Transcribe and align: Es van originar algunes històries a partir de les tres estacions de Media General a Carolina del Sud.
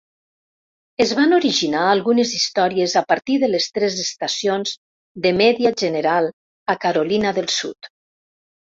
Es 1.03 1.11
van 1.19 1.35
originar 1.37 1.83
algunes 1.89 2.31
històries 2.39 2.97
a 3.03 3.05
partir 3.13 3.37
de 3.45 3.51
les 3.53 3.69
tres 3.77 4.01
estacions 4.07 4.75
de 5.27 5.37
Media 5.45 5.77
General 5.85 6.35
a 6.77 6.81
Carolina 6.89 7.39
del 7.41 7.55
Sud. 7.61 7.95